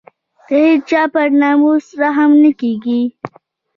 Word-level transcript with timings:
د 0.47 0.49
هېچا 0.65 1.01
پر 1.13 1.27
ناموس 1.41 1.85
رحم 2.01 2.31
نه 2.43 2.51
کېږي. 2.61 3.01